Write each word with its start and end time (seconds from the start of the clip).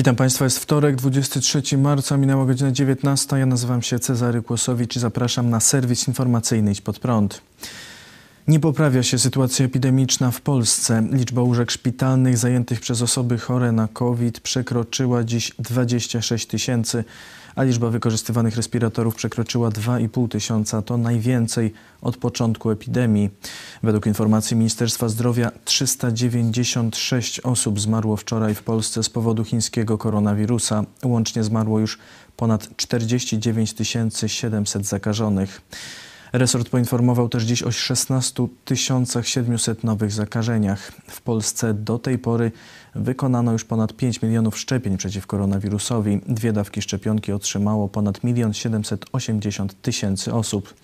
Witam 0.00 0.16
Państwa, 0.16 0.44
jest 0.44 0.58
wtorek, 0.58 0.96
23 0.96 1.78
marca, 1.78 2.16
minęła 2.16 2.46
godzina 2.46 2.72
19. 2.72 3.38
Ja 3.38 3.46
nazywam 3.46 3.82
się 3.82 3.98
Cezary 3.98 4.42
Kłosowicz 4.42 4.96
i 4.96 5.00
zapraszam 5.00 5.50
na 5.50 5.60
serwis 5.60 6.08
informacyjny 6.08 6.72
Idź 6.72 6.80
Pod 6.80 6.98
Prąd. 6.98 7.42
Nie 8.50 8.60
poprawia 8.60 9.02
się 9.02 9.18
sytuacja 9.18 9.66
epidemiczna 9.66 10.30
w 10.30 10.40
Polsce. 10.40 11.08
Liczba 11.12 11.42
łóżek 11.42 11.70
szpitalnych 11.70 12.38
zajętych 12.38 12.80
przez 12.80 13.02
osoby 13.02 13.38
chore 13.38 13.72
na 13.72 13.88
COVID 13.88 14.40
przekroczyła 14.40 15.24
dziś 15.24 15.52
26 15.58 16.46
tysięcy, 16.46 17.04
a 17.54 17.62
liczba 17.62 17.90
wykorzystywanych 17.90 18.56
respiratorów 18.56 19.14
przekroczyła 19.14 19.68
2,5 19.68 20.28
tysiąca. 20.28 20.82
To 20.82 20.96
najwięcej 20.96 21.72
od 22.02 22.16
początku 22.16 22.70
epidemii. 22.70 23.30
Według 23.82 24.06
informacji 24.06 24.56
Ministerstwa 24.56 25.08
Zdrowia 25.08 25.52
396 25.64 27.40
osób 27.40 27.80
zmarło 27.80 28.16
wczoraj 28.16 28.54
w 28.54 28.62
Polsce 28.62 29.02
z 29.02 29.08
powodu 29.08 29.44
chińskiego 29.44 29.98
koronawirusa. 29.98 30.84
Łącznie 31.04 31.44
zmarło 31.44 31.80
już 31.80 31.98
ponad 32.36 32.76
49 32.76 33.74
700 34.26 34.86
zakażonych. 34.86 35.60
Resort 36.32 36.68
poinformował 36.68 37.28
też 37.28 37.44
dziś 37.44 37.62
o 37.62 37.72
16 37.72 38.46
700 39.22 39.84
nowych 39.84 40.12
zakażeniach. 40.12 40.92
W 41.06 41.20
Polsce 41.22 41.74
do 41.74 41.98
tej 41.98 42.18
pory 42.18 42.52
wykonano 42.94 43.52
już 43.52 43.64
ponad 43.64 43.92
5 43.92 44.22
milionów 44.22 44.58
szczepień 44.58 44.96
przeciw 44.96 45.26
koronawirusowi. 45.26 46.20
Dwie 46.28 46.52
dawki 46.52 46.82
szczepionki 46.82 47.32
otrzymało 47.32 47.88
ponad 47.88 48.24
1 48.24 48.54
780 48.54 49.82
tysięcy 49.82 50.34
osób. 50.34 50.74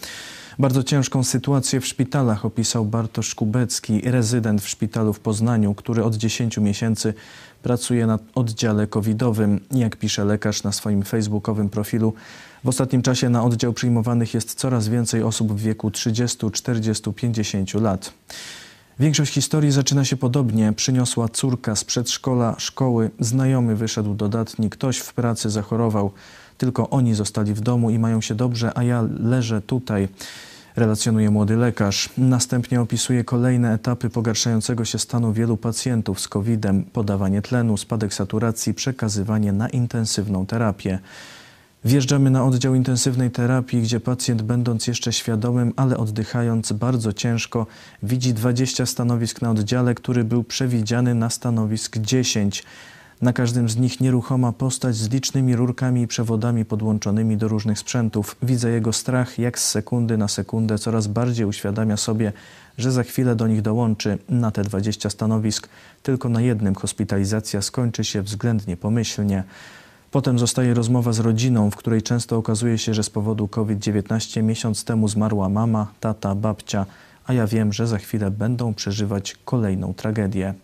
Bardzo 0.58 0.82
ciężką 0.82 1.24
sytuację 1.24 1.80
w 1.80 1.86
szpitalach 1.86 2.44
opisał 2.44 2.84
Bartosz 2.84 3.34
Kubecki, 3.34 4.00
rezydent 4.00 4.62
w 4.62 4.68
szpitalu 4.68 5.12
w 5.12 5.20
Poznaniu, 5.20 5.74
który 5.74 6.04
od 6.04 6.14
10 6.14 6.58
miesięcy 6.58 7.14
pracuje 7.62 8.06
na 8.06 8.18
oddziale 8.34 8.86
covidowym. 8.86 9.60
Jak 9.70 9.96
pisze 9.96 10.24
lekarz 10.24 10.62
na 10.62 10.72
swoim 10.72 11.02
facebookowym 11.02 11.68
profilu, 11.68 12.14
w 12.66 12.68
ostatnim 12.68 13.02
czasie 13.02 13.28
na 13.28 13.44
oddział 13.44 13.72
przyjmowanych 13.72 14.34
jest 14.34 14.54
coraz 14.54 14.88
więcej 14.88 15.22
osób 15.22 15.52
w 15.52 15.60
wieku 15.60 15.90
30, 15.90 16.50
40, 16.50 17.12
50 17.12 17.74
lat. 17.74 18.12
Większość 19.00 19.32
historii 19.34 19.70
zaczyna 19.70 20.04
się 20.04 20.16
podobnie. 20.16 20.72
Przyniosła 20.72 21.28
córka 21.28 21.76
z 21.76 21.84
przedszkola, 21.84 22.54
szkoły, 22.58 23.10
znajomy 23.20 23.76
wyszedł 23.76 24.14
dodatni, 24.14 24.70
ktoś 24.70 24.98
w 24.98 25.14
pracy 25.14 25.50
zachorował. 25.50 26.10
Tylko 26.58 26.90
oni 26.90 27.14
zostali 27.14 27.54
w 27.54 27.60
domu 27.60 27.90
i 27.90 27.98
mają 27.98 28.20
się 28.20 28.34
dobrze, 28.34 28.78
a 28.78 28.82
ja 28.82 29.04
leżę 29.20 29.62
tutaj 29.62 30.08
relacjonuje 30.76 31.30
młody 31.30 31.56
lekarz. 31.56 32.08
Następnie 32.18 32.80
opisuje 32.80 33.24
kolejne 33.24 33.74
etapy 33.74 34.10
pogarszającego 34.10 34.84
się 34.84 34.98
stanu 34.98 35.32
wielu 35.32 35.56
pacjentów 35.56 36.20
z 36.20 36.28
COVID-em: 36.28 36.84
podawanie 36.84 37.42
tlenu, 37.42 37.76
spadek 37.76 38.14
saturacji, 38.14 38.74
przekazywanie 38.74 39.52
na 39.52 39.68
intensywną 39.68 40.46
terapię. 40.46 40.98
Wjeżdżamy 41.84 42.30
na 42.30 42.44
oddział 42.44 42.74
intensywnej 42.74 43.30
terapii, 43.30 43.82
gdzie 43.82 44.00
pacjent, 44.00 44.42
będąc 44.42 44.86
jeszcze 44.86 45.12
świadomym, 45.12 45.72
ale 45.76 45.96
oddychając 45.96 46.72
bardzo 46.72 47.12
ciężko, 47.12 47.66
widzi 48.02 48.34
20 48.34 48.86
stanowisk 48.86 49.42
na 49.42 49.50
oddziale, 49.50 49.94
który 49.94 50.24
był 50.24 50.44
przewidziany 50.44 51.14
na 51.14 51.30
stanowisk 51.30 51.98
10. 51.98 52.64
Na 53.22 53.32
każdym 53.32 53.68
z 53.68 53.76
nich 53.76 54.00
nieruchoma 54.00 54.52
postać 54.52 54.96
z 54.96 55.10
licznymi 55.10 55.56
rurkami 55.56 56.02
i 56.02 56.06
przewodami 56.06 56.64
podłączonymi 56.64 57.36
do 57.36 57.48
różnych 57.48 57.78
sprzętów. 57.78 58.36
Widzę 58.42 58.70
jego 58.70 58.92
strach, 58.92 59.38
jak 59.38 59.58
z 59.58 59.68
sekundy 59.68 60.16
na 60.16 60.28
sekundę 60.28 60.78
coraz 60.78 61.06
bardziej 61.06 61.46
uświadamia 61.46 61.96
sobie, 61.96 62.32
że 62.78 62.92
za 62.92 63.02
chwilę 63.02 63.36
do 63.36 63.46
nich 63.46 63.62
dołączy 63.62 64.18
na 64.28 64.50
te 64.50 64.62
20 64.62 65.10
stanowisk. 65.10 65.68
Tylko 66.02 66.28
na 66.28 66.40
jednym 66.40 66.74
hospitalizacja 66.74 67.62
skończy 67.62 68.04
się 68.04 68.22
względnie 68.22 68.76
pomyślnie. 68.76 69.44
Potem 70.16 70.38
zostaje 70.38 70.74
rozmowa 70.74 71.12
z 71.12 71.18
rodziną, 71.18 71.70
w 71.70 71.76
której 71.76 72.02
często 72.02 72.36
okazuje 72.36 72.78
się, 72.78 72.94
że 72.94 73.02
z 73.02 73.10
powodu 73.10 73.48
COVID-19 73.48 74.42
miesiąc 74.42 74.84
temu 74.84 75.08
zmarła 75.08 75.48
mama, 75.48 75.86
tata, 76.00 76.34
babcia, 76.34 76.86
a 77.26 77.32
ja 77.32 77.46
wiem, 77.46 77.72
że 77.72 77.86
za 77.86 77.98
chwilę 77.98 78.30
będą 78.30 78.74
przeżywać 78.74 79.36
kolejną 79.44 79.94
tragedię. 79.94 80.54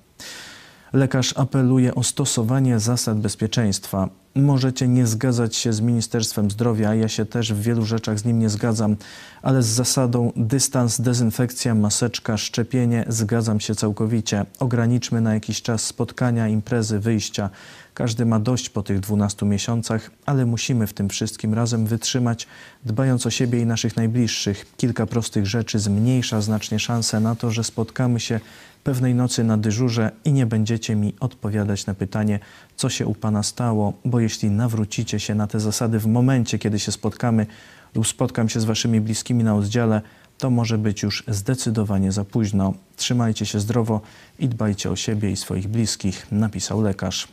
Lekarz 0.93 1.39
apeluje 1.39 1.95
o 1.95 2.03
stosowanie 2.03 2.79
zasad 2.79 3.21
bezpieczeństwa. 3.21 4.09
Możecie 4.35 4.89
nie 4.89 5.07
zgadzać 5.07 5.57
się 5.57 5.73
z 5.73 5.81
Ministerstwem 5.81 6.51
Zdrowia, 6.51 6.95
ja 6.95 7.09
się 7.09 7.27
też 7.27 7.53
w 7.53 7.63
wielu 7.63 7.85
rzeczach 7.85 8.19
z 8.19 8.25
nim 8.25 8.39
nie 8.39 8.49
zgadzam, 8.49 8.97
ale 9.43 9.63
z 9.63 9.67
zasadą 9.67 10.33
dystans, 10.37 11.01
dezynfekcja, 11.01 11.75
maseczka, 11.75 12.37
szczepienie 12.37 13.05
zgadzam 13.09 13.61
się 13.61 13.75
całkowicie. 13.75 14.47
Ograniczmy 14.59 15.21
na 15.21 15.35
jakiś 15.35 15.63
czas 15.63 15.85
spotkania, 15.85 16.49
imprezy, 16.49 16.99
wyjścia. 16.99 17.51
Każdy 17.95 18.27
ma 18.27 18.41
dość 18.41 18.69
po 18.69 18.83
tych 18.83 19.01
12 19.01 19.47
miesiącach, 19.47 20.11
ale 20.27 20.47
musimy 20.47 20.87
w 20.87 20.93
tym 20.93 21.09
wszystkim 21.09 21.55
razem 21.55 21.87
wytrzymać, 21.87 22.47
dbając 22.85 23.27
o 23.27 23.31
siebie 23.31 23.61
i 23.61 23.67
naszych 23.67 23.97
najbliższych. 23.97 24.67
Kilka 24.77 25.07
prostych 25.07 25.47
rzeczy 25.47 25.79
zmniejsza 25.79 26.41
znacznie 26.41 26.79
szanse 26.79 27.21
na 27.21 27.35
to, 27.35 27.51
że 27.51 27.65
spotkamy 27.65 28.21
się 28.21 28.41
pewnej 28.85 29.15
nocy 29.15 29.45
na 29.45 29.59
dyżurze 29.59 30.11
i 30.25 30.33
nie 30.33 30.47
będziecie 30.47 30.97
mi 30.97 31.15
odpowiadać 31.21 31.87
na 31.87 31.95
pytanie, 31.95 32.41
co 32.83 32.91
się 32.91 33.07
u 33.07 33.15
Pana 33.15 33.43
stało, 33.43 33.93
bo 34.05 34.21
jeśli 34.21 34.51
nawrócicie 34.51 35.21
się 35.21 35.35
na 35.35 35.47
te 35.47 35.61
zasady 35.61 35.99
w 35.99 36.07
momencie, 36.07 36.59
kiedy 36.59 36.79
się 36.79 36.93
spotkamy 36.93 37.47
lub 37.95 38.07
spotkam 38.07 38.49
się 38.49 38.61
z 38.61 38.65
Waszymi 38.65 39.01
bliskimi 39.01 39.45
na 39.45 39.55
oddziale, 39.55 40.03
to 40.39 40.51
może 40.51 40.79
być 40.79 41.03
już 41.03 41.25
zdecydowanie 41.29 42.13
za 42.13 42.25
późno. 42.25 42.75
Trzymajcie 42.97 43.47
się 43.47 43.61
zdrowo 43.61 44.01
i 44.39 44.49
dbajcie 44.49 44.91
o 44.91 44.97
siebie 44.97 45.31
i 45.31 45.37
swoich 45.37 45.69
bliskich, 45.69 46.27
napisał 46.33 46.81
lekarz. 46.81 47.29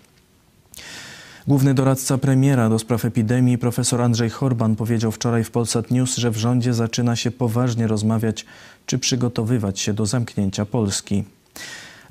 Główny 1.48 1.74
doradca 1.74 2.18
premiera 2.18 2.70
do 2.70 2.80
spraw 2.80 3.06
epidemii, 3.06 3.58
profesor 3.58 4.02
Andrzej 4.02 4.30
Horban, 4.30 4.76
powiedział 4.76 5.12
wczoraj 5.12 5.44
w 5.44 5.52
Polsat 5.52 5.92
News, 5.92 6.18
że 6.18 6.32
w 6.32 6.38
rządzie 6.38 6.74
zaczyna 6.74 7.16
się 7.16 7.32
poważnie 7.32 7.88
rozmawiać, 7.88 8.46
czy 8.86 9.00
przygotowywać 9.00 9.80
się 9.80 9.94
do 9.94 10.06
zamknięcia 10.06 10.66
Polski. 10.66 11.24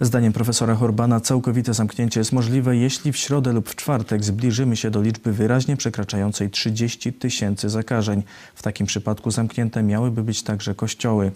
Zdaniem 0.00 0.32
profesora 0.32 0.74
Horbana 0.74 1.20
całkowite 1.20 1.74
zamknięcie 1.74 2.20
jest 2.20 2.32
możliwe, 2.32 2.76
jeśli 2.76 3.12
w 3.12 3.16
środę 3.16 3.52
lub 3.52 3.68
w 3.68 3.76
czwartek 3.76 4.24
zbliżymy 4.24 4.76
się 4.76 4.90
do 4.90 5.02
liczby 5.02 5.32
wyraźnie 5.32 5.76
przekraczającej 5.76 6.50
30 6.50 7.12
tysięcy 7.12 7.68
zakażeń. 7.68 8.22
W 8.54 8.62
takim 8.62 8.86
przypadku 8.86 9.30
zamknięte 9.30 9.82
miałyby 9.82 10.22
być 10.22 10.42
także 10.42 10.74
kościoły. 10.74 11.32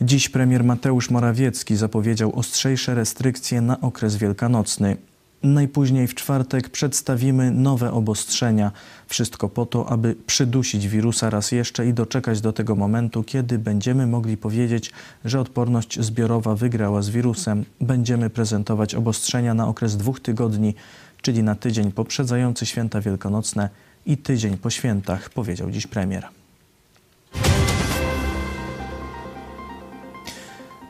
Dziś 0.00 0.28
premier 0.28 0.64
Mateusz 0.64 1.10
Morawiecki 1.10 1.76
zapowiedział 1.76 2.38
ostrzejsze 2.38 2.94
restrykcje 2.94 3.60
na 3.60 3.80
okres 3.80 4.16
wielkanocny. 4.16 4.96
Najpóźniej 5.42 6.08
w 6.08 6.14
czwartek 6.14 6.68
przedstawimy 6.68 7.50
nowe 7.50 7.92
obostrzenia. 7.92 8.72
Wszystko 9.06 9.48
po 9.48 9.66
to, 9.66 9.88
aby 9.88 10.14
przydusić 10.26 10.88
wirusa 10.88 11.30
raz 11.30 11.52
jeszcze 11.52 11.86
i 11.86 11.94
doczekać 11.94 12.40
do 12.40 12.52
tego 12.52 12.76
momentu, 12.76 13.22
kiedy 13.22 13.58
będziemy 13.58 14.06
mogli 14.06 14.36
powiedzieć, 14.36 14.92
że 15.24 15.40
odporność 15.40 16.00
zbiorowa 16.00 16.54
wygrała 16.54 17.02
z 17.02 17.10
wirusem. 17.10 17.64
Będziemy 17.80 18.30
prezentować 18.30 18.94
obostrzenia 18.94 19.54
na 19.54 19.68
okres 19.68 19.96
dwóch 19.96 20.20
tygodni, 20.20 20.74
czyli 21.22 21.42
na 21.42 21.54
tydzień 21.54 21.92
poprzedzający 21.92 22.66
święta 22.66 23.00
wielkanocne 23.00 23.68
i 24.06 24.16
tydzień 24.16 24.58
po 24.58 24.70
świętach, 24.70 25.30
powiedział 25.30 25.70
dziś 25.70 25.86
premier. 25.86 26.41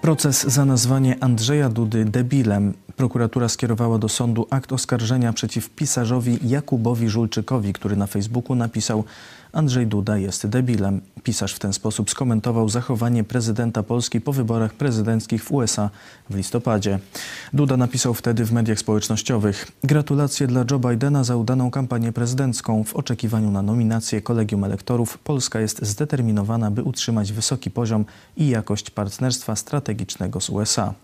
Proces 0.03 0.45
za 0.47 0.65
nazwanie 0.65 1.17
Andrzeja 1.21 1.69
Dudy 1.69 2.05
debilem. 2.05 2.75
Prokuratura 2.97 3.49
skierowała 3.49 3.99
do 3.99 4.09
sądu 4.09 4.47
akt 4.51 4.73
oskarżenia 4.73 5.33
przeciw 5.33 5.71
pisarzowi 5.71 6.39
Jakubowi 6.49 7.09
Żulczykowi, 7.09 7.73
który 7.73 7.97
na 7.97 8.07
Facebooku 8.07 8.55
napisał 8.57 9.05
Andrzej 9.53 9.87
Duda 9.87 10.19
jest 10.19 10.47
debilem. 10.47 11.01
Pisarz 11.23 11.55
w 11.55 11.59
ten 11.59 11.73
sposób 11.73 12.11
skomentował 12.11 12.69
zachowanie 12.69 13.25
prezydenta 13.25 13.83
Polski 13.83 14.21
po 14.21 14.33
wyborach 14.33 14.75
prezydenckich 14.75 15.45
w 15.45 15.53
USA 15.53 15.91
w 16.31 16.37
listopadzie. 16.37 16.99
Duda 17.53 17.77
napisał 17.77 18.15
wtedy 18.15 18.45
w 18.45 18.53
mediach 18.53 18.79
społecznościowych: 18.79 19.73
Gratulacje 19.85 20.47
dla 20.47 20.65
Joe 20.71 20.79
Bidena 20.79 21.25
za 21.25 21.37
udaną 21.37 21.71
kampanię 21.71 22.13
prezydencką. 22.13 22.85
W 22.85 22.97
oczekiwaniu 22.97 23.51
na 23.51 23.63
nominację 23.63 24.23
kolegium 24.23 24.65
elektorów 24.65 25.19
Polska 25.19 25.61
jest 25.61 25.85
zdeterminowana, 25.87 26.71
by 26.71 26.83
utrzymać 26.83 27.33
wysoki 27.33 27.71
poziom 27.71 28.05
i 28.37 28.49
jakość 28.49 28.91
partnerstwa 28.91 29.57
strategicznego 29.57 30.41
z 30.41 30.51
USA. 30.51 30.95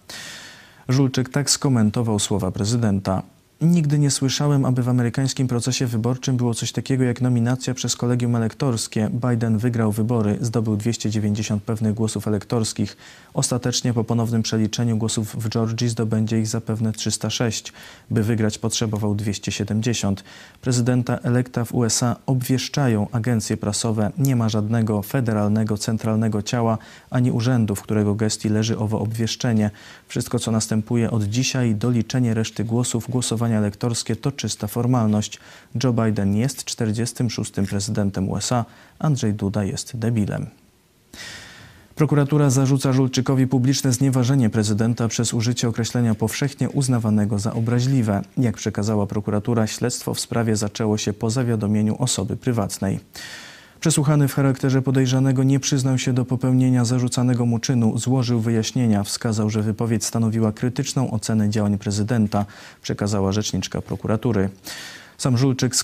Żulczyk 0.88 1.28
tak 1.28 1.50
skomentował 1.50 2.18
słowa 2.18 2.50
prezydenta. 2.50 3.22
Nigdy 3.60 3.98
nie 3.98 4.10
słyszałem, 4.10 4.64
aby 4.64 4.82
w 4.82 4.88
amerykańskim 4.88 5.48
procesie 5.48 5.86
wyborczym 5.86 6.36
było 6.36 6.54
coś 6.54 6.72
takiego 6.72 7.04
jak 7.04 7.20
nominacja 7.20 7.74
przez 7.74 7.96
kolegium 7.96 8.36
elektorskie. 8.36 9.10
Biden 9.30 9.58
wygrał 9.58 9.92
wybory, 9.92 10.38
zdobył 10.40 10.76
290 10.76 11.62
pewnych 11.62 11.94
głosów 11.94 12.28
elektorskich. 12.28 12.96
Ostatecznie 13.34 13.92
po 13.94 14.04
ponownym 14.04 14.42
przeliczeniu 14.42 14.96
głosów 14.96 15.36
w 15.36 15.48
Georgii 15.48 15.88
zdobędzie 15.88 16.38
ich 16.38 16.46
zapewne 16.46 16.92
306. 16.92 17.72
By 18.10 18.22
wygrać 18.22 18.58
potrzebował 18.58 19.14
270. 19.14 20.24
Prezydenta 20.60 21.18
elekta 21.18 21.64
w 21.64 21.74
USA 21.74 22.16
obwieszczają 22.26 23.06
agencje 23.12 23.56
prasowe. 23.56 24.12
Nie 24.18 24.36
ma 24.36 24.48
żadnego 24.48 25.02
federalnego, 25.02 25.78
centralnego 25.78 26.42
ciała 26.42 26.78
ani 27.10 27.30
urzędu, 27.30 27.74
w 27.74 27.82
którego 27.82 28.14
gestii 28.14 28.48
leży 28.48 28.78
owo 28.78 29.00
obwieszczenie. 29.00 29.70
Wszystko, 30.08 30.38
co 30.38 30.50
następuje 30.50 31.10
od 31.10 31.24
dzisiaj, 31.24 31.74
doliczenie 31.74 32.34
reszty 32.34 32.64
głosów, 32.64 33.10
głosowanie 33.10 33.47
głosowania 33.48 34.16
to 34.20 34.32
czysta 34.32 34.66
formalność. 34.66 35.38
Joe 35.84 35.92
Biden 35.92 36.36
jest 36.36 36.64
46. 36.64 37.52
prezydentem 37.68 38.28
USA, 38.28 38.64
Andrzej 38.98 39.34
Duda 39.34 39.64
jest 39.64 39.96
debilem. 39.96 40.46
Prokuratura 41.94 42.50
zarzuca 42.50 42.92
Żulczykowi 42.92 43.46
publiczne 43.46 43.92
znieważenie 43.92 44.50
prezydenta 44.50 45.08
przez 45.08 45.34
użycie 45.34 45.68
określenia 45.68 46.14
powszechnie 46.14 46.70
uznawanego 46.70 47.38
za 47.38 47.52
obraźliwe. 47.52 48.22
Jak 48.36 48.56
przekazała 48.56 49.06
prokuratura, 49.06 49.66
śledztwo 49.66 50.14
w 50.14 50.20
sprawie 50.20 50.56
zaczęło 50.56 50.98
się 50.98 51.12
po 51.12 51.30
zawiadomieniu 51.30 51.96
osoby 51.98 52.36
prywatnej. 52.36 53.00
Przesłuchany 53.80 54.28
w 54.28 54.34
charakterze 54.34 54.82
podejrzanego 54.82 55.42
nie 55.42 55.60
przyznał 55.60 55.98
się 55.98 56.12
do 56.12 56.24
popełnienia 56.24 56.84
zarzucanego 56.84 57.46
mu 57.46 57.58
czynu, 57.58 57.98
złożył 57.98 58.40
wyjaśnienia, 58.40 59.04
wskazał, 59.04 59.50
że 59.50 59.62
wypowiedź 59.62 60.04
stanowiła 60.04 60.52
krytyczną 60.52 61.10
ocenę 61.10 61.50
działań 61.50 61.78
prezydenta, 61.78 62.44
przekazała 62.82 63.32
rzeczniczka 63.32 63.82
prokuratury. 63.82 64.48
Sam 65.18 65.38
Żulczyk 65.38 65.74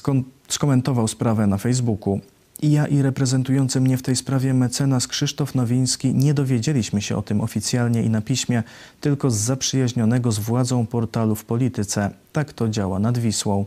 skomentował 0.49 1.09
sprawę 1.09 1.47
na 1.47 1.59
Facebooku. 1.59 2.21
I 2.63 2.73
ja 2.73 2.87
i 2.87 3.03
reprezentujący 3.03 3.81
mnie 3.81 3.97
w 3.97 4.03
tej 4.03 4.17
sprawie 4.17 4.55
mecenas 4.55 5.07
Krzysztof 5.09 5.55
Nowiński 5.55 6.15
nie 6.15 6.35
dowiedzieliśmy 6.35 7.03
się 7.03 7.17
o 7.17 7.23
tym 7.23 7.41
oficjalnie 7.41 8.03
i 8.03 8.11
na 8.11 8.21
piśmie, 8.21 8.63
tylko 9.01 9.31
z 9.31 9.37
zaprzyjaźnionego 9.37 10.33
z 10.33 10.39
władzą 10.39 10.87
portalu 10.87 11.35
w 11.35 11.45
polityce. 11.45 12.11
Tak 12.33 12.53
to 12.53 12.69
działa 12.69 12.99
nad 12.99 13.19
Wisłą. 13.19 13.65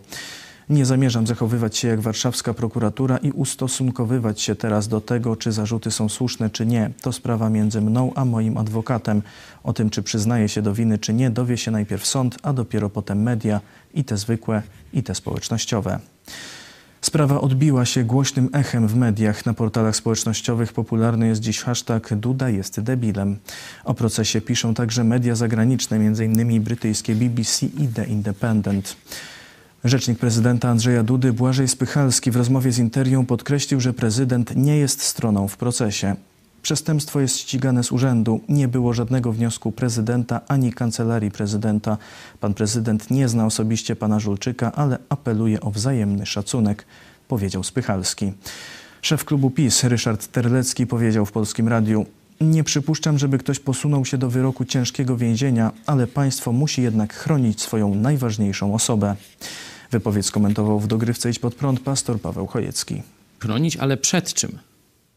Nie 0.70 0.86
zamierzam 0.86 1.28
zachowywać 1.28 1.78
się 1.78 1.88
jak 1.88 2.02
warszawska 2.02 2.54
prokuratura 2.54 3.18
i 3.18 3.32
ustosunkowywać 3.32 4.42
się 4.42 4.56
teraz 4.56 4.88
do 4.88 5.02
tego, 5.02 5.36
czy 5.36 5.52
zarzuty 5.52 5.92
są 5.92 6.10
słuszne, 6.10 6.50
czy 6.50 6.66
nie. 6.66 6.92
To 7.02 7.14
sprawa 7.14 7.50
między 7.50 7.82
mną 7.82 8.12
a 8.16 8.26
moim 8.26 8.58
adwokatem. 8.58 9.22
O 9.64 9.74
tym, 9.74 9.90
czy 9.90 10.04
przyznaje 10.04 10.50
się 10.50 10.62
do 10.62 10.74
winy, 10.74 10.98
czy 10.98 11.14
nie, 11.14 11.30
dowie 11.30 11.58
się 11.58 11.72
najpierw 11.72 12.08
sąd, 12.08 12.38
a 12.44 12.54
dopiero 12.54 12.90
potem 12.90 13.24
media, 13.24 13.62
i 13.94 14.04
te 14.04 14.18
zwykłe, 14.18 14.62
i 14.94 15.04
te 15.04 15.16
społecznościowe. 15.16 16.00
Sprawa 17.02 17.42
odbiła 17.42 17.86
się 17.86 18.04
głośnym 18.04 18.50
echem 18.54 18.88
w 18.88 18.96
mediach. 18.96 19.46
Na 19.46 19.54
portalach 19.54 19.96
społecznościowych 19.96 20.74
popularny 20.74 21.28
jest 21.28 21.42
dziś 21.42 21.62
hashtag 21.62 22.16
Duda 22.16 22.50
jest 22.50 22.80
debilem. 22.80 23.38
O 23.84 23.94
procesie 23.94 24.42
piszą 24.42 24.74
także 24.74 25.04
media 25.04 25.36
zagraniczne, 25.36 25.98
m.in. 25.98 26.64
brytyjskie 26.64 27.16
BBC 27.16 27.66
i 27.66 27.88
The 27.88 28.06
Independent. 28.06 28.98
Rzecznik 29.84 30.20
prezydenta 30.20 30.70
Andrzeja 30.70 31.04
Dudy 31.04 31.34
Błażej 31.34 31.68
Spychalski 31.68 32.32
w 32.32 32.36
rozmowie 32.36 32.72
z 32.72 32.80
Interią 32.80 33.26
podkreślił, 33.26 33.80
że 33.80 33.94
prezydent 33.94 34.56
nie 34.56 34.78
jest 34.78 35.02
stroną 35.02 35.48
w 35.48 35.58
procesie. 35.58 36.16
Przestępstwo 36.62 37.20
jest 37.20 37.38
ścigane 37.38 37.84
z 37.84 37.92
urzędu. 37.92 38.42
Nie 38.50 38.68
było 38.68 38.94
żadnego 38.94 39.32
wniosku 39.32 39.72
prezydenta 39.72 40.42
ani 40.48 40.74
kancelarii 40.74 41.32
prezydenta. 41.32 41.98
Pan 42.40 42.54
prezydent 42.54 43.12
nie 43.12 43.28
zna 43.28 43.46
osobiście 43.46 43.96
pana 43.96 44.20
Żulczyka, 44.20 44.72
ale 44.72 44.98
apeluje 45.10 45.62
o 45.62 45.72
wzajemny 45.72 46.26
szacunek, 46.26 46.86
powiedział 47.28 47.64
Spychalski. 47.64 48.34
Szef 49.02 49.26
klubu 49.26 49.50
PiS 49.50 49.84
Ryszard 49.84 50.28
Terlecki 50.28 50.88
powiedział 50.88 51.26
w 51.26 51.32
Polskim 51.32 51.68
Radiu: 51.68 52.06
Nie 52.42 52.64
przypuszczam, 52.64 53.20
żeby 53.20 53.38
ktoś 53.38 53.60
posunął 53.60 54.06
się 54.06 54.18
do 54.18 54.30
wyroku 54.30 54.66
ciężkiego 54.66 55.18
więzienia, 55.18 55.72
ale 55.86 56.08
państwo 56.08 56.52
musi 56.52 56.82
jednak 56.82 57.14
chronić 57.14 57.62
swoją 57.62 57.96
najważniejszą 57.96 58.74
osobę. 58.74 59.16
Wypowiedź 59.92 60.26
skomentował 60.26 60.80
w 60.80 60.88
dogrywce 60.88 61.30
Idź 61.30 61.40
pod 61.40 61.56
prąd 61.56 61.80
pastor 61.80 62.22
Paweł 62.22 62.48
Chojecki. 62.48 63.02
Chronić, 63.40 63.78
ale 63.78 63.98
przed 63.98 64.34
czym? 64.34 64.60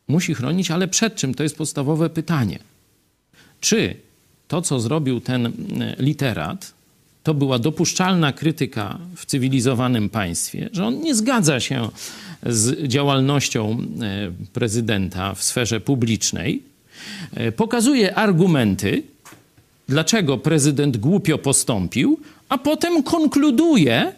Musi 0.08 0.34
chronić, 0.34 0.70
ale 0.70 0.88
przed 0.88 1.14
czym? 1.14 1.34
To 1.34 1.42
jest 1.42 1.56
podstawowe 1.56 2.10
pytanie. 2.10 2.58
Czy 3.60 3.96
to, 4.48 4.62
co 4.62 4.80
zrobił 4.80 5.20
ten 5.20 5.46
e, 5.46 5.50
literat, 5.98 6.72
to 7.22 7.34
była 7.34 7.58
dopuszczalna 7.58 8.32
krytyka 8.32 8.98
w 9.16 9.26
cywilizowanym 9.26 10.08
państwie, 10.08 10.68
że 10.72 10.86
on 10.86 11.00
nie 11.00 11.14
zgadza 11.14 11.60
się 11.60 11.88
z 12.46 12.88
działalnością 12.88 13.70
e, 13.70 14.32
prezydenta 14.52 15.34
w 15.34 15.42
sferze 15.42 15.80
publicznej, 15.80 16.69
pokazuje 17.56 18.14
argumenty, 18.14 19.02
dlaczego 19.88 20.38
prezydent 20.38 20.96
głupio 20.96 21.38
postąpił, 21.38 22.20
a 22.48 22.58
potem 22.58 23.02
konkluduje 23.02 24.12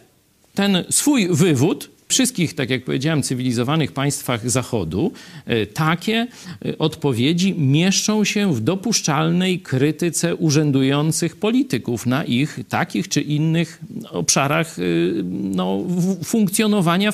ten 0.53 0.83
swój 0.89 1.27
wywód 1.31 1.89
wszystkich, 2.07 2.53
tak 2.55 2.69
jak 2.69 2.83
powiedziałem, 2.83 3.23
cywilizowanych 3.23 3.91
państwach 3.91 4.49
Zachodu 4.49 5.11
e, 5.45 5.65
takie 5.65 6.27
e, 6.65 6.77
odpowiedzi 6.77 7.55
mieszczą 7.57 8.23
się 8.23 8.53
w 8.53 8.61
dopuszczalnej 8.61 9.59
krytyce 9.59 10.35
urzędujących 10.35 11.35
polityków 11.35 12.05
na 12.05 12.23
ich 12.23 12.59
takich 12.69 13.07
czy 13.07 13.21
innych 13.21 13.79
obszarach 14.11 14.79
e, 14.79 14.83
no, 15.31 15.83
funkcjonowania. 16.23 17.11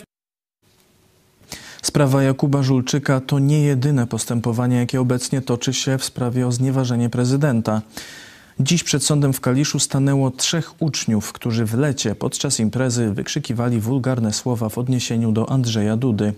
Sprawa 1.81 2.23
Jakuba 2.23 2.63
Żulczyka 2.63 3.21
to 3.21 3.39
nie 3.39 3.61
jedyne 3.61 4.07
postępowanie, 4.07 4.77
jakie 4.77 5.01
obecnie 5.01 5.41
toczy 5.41 5.73
się 5.73 5.97
w 5.97 6.03
sprawie 6.03 6.47
o 6.47 6.51
znieważenie 6.51 7.09
prezydenta. 7.09 7.81
Dziś 8.59 8.83
przed 8.83 9.03
sądem 9.03 9.33
w 9.33 9.41
Kaliszu 9.41 9.79
stanęło 9.79 10.31
trzech 10.31 10.81
uczniów, 10.81 11.33
którzy 11.33 11.65
w 11.65 11.73
lecie 11.73 12.15
podczas 12.15 12.59
imprezy 12.59 13.13
wykrzykiwali 13.13 13.79
wulgarne 13.79 14.33
słowa 14.33 14.69
w 14.69 14.77
odniesieniu 14.77 15.31
do 15.31 15.49
Andrzeja 15.49 15.97
Dudy. 15.97 16.33